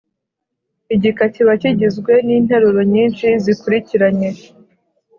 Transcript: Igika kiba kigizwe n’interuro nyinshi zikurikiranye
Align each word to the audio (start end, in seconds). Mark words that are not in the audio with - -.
Igika 0.95 1.23
kiba 1.33 1.53
kigizwe 1.61 2.13
n’interuro 2.27 2.79
nyinshi 2.93 3.27
zikurikiranye 3.43 4.29